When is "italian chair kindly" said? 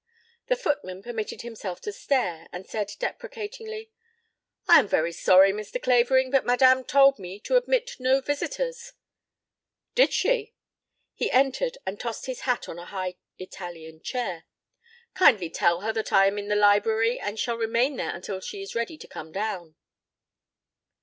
13.37-15.51